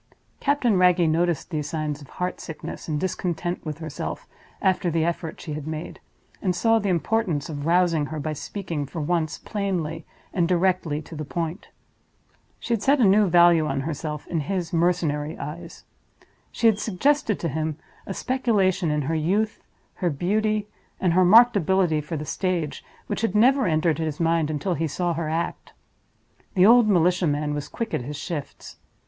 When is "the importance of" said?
6.79-7.67